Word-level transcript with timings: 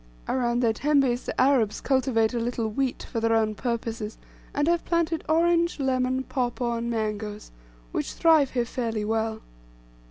Around 0.27 0.61
their 0.61 0.73
tembes 0.73 1.25
the 1.27 1.39
Arabs 1.39 1.79
cultivate 1.79 2.33
a 2.33 2.39
little 2.39 2.67
wheat 2.67 3.03
for 3.03 3.19
their 3.19 3.35
own 3.35 3.53
purposes, 3.53 4.17
and 4.51 4.67
have 4.67 4.83
planted 4.83 5.23
orange, 5.29 5.79
lemon, 5.79 6.23
papaw, 6.23 6.77
and 6.77 6.89
mangoes, 6.89 7.51
which 7.91 8.13
thrive 8.13 8.49
here 8.49 8.65
fairly 8.65 9.05
well. 9.05 9.41